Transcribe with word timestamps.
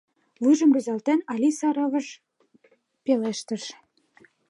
—вуйжым 0.41 0.69
рӱзалтен, 0.75 1.19
Алиса 1.33 1.69
рывыж 1.75 2.07
пелештыш. 3.03 3.63